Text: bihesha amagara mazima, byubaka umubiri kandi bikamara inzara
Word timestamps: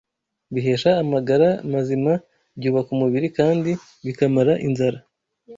bihesha 0.53 0.91
amagara 1.03 1.47
mazima, 1.71 2.13
byubaka 2.57 2.89
umubiri 2.95 3.27
kandi 3.37 3.71
bikamara 4.05 4.53
inzara 4.67 4.99